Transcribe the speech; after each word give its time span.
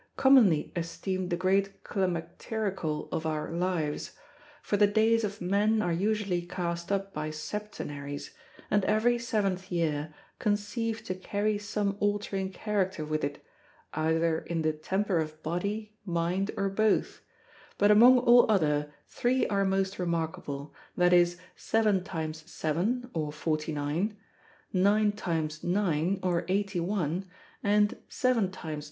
commonly 0.17 0.71
esteemed 0.75 1.29
the 1.29 1.37
great 1.37 1.83
Climactericall 1.83 3.07
of 3.11 3.27
our 3.27 3.51
lives; 3.51 4.13
for 4.63 4.75
the 4.75 4.87
dayes 4.87 5.23
of 5.23 5.39
men 5.41 5.79
are 5.79 5.93
usually 5.93 6.41
cast 6.41 6.91
up 6.91 7.13
by 7.13 7.29
septenaries, 7.29 8.31
and 8.71 8.83
every 8.85 9.19
seventh 9.19 9.71
yeare 9.71 10.11
conceived 10.39 11.05
to 11.05 11.13
carry 11.13 11.59
some 11.59 11.97
altering 11.99 12.49
character 12.51 13.05
with 13.05 13.23
it, 13.23 13.45
either 13.93 14.39
in 14.39 14.63
the 14.63 14.73
temper 14.73 15.19
of 15.19 15.43
body, 15.43 15.93
minde, 16.03 16.49
or 16.57 16.67
both; 16.67 17.21
but 17.77 17.91
among 17.91 18.17
all 18.17 18.51
other, 18.51 18.91
three 19.05 19.45
are 19.49 19.63
most 19.63 19.99
remarkable, 19.99 20.73
that 20.97 21.13
is, 21.13 21.37
7. 21.55 22.03
times 22.03 22.41
7. 22.49 23.07
or 23.13 23.31
forty 23.31 23.71
nine, 23.71 24.17
9. 24.73 25.11
times 25.11 25.63
9. 25.63 26.19
or 26.23 26.43
eighty 26.47 26.79
one, 26.79 27.29
and 27.61 27.95
7. 28.09 28.49
times 28.49 28.77
9. 28.77 28.79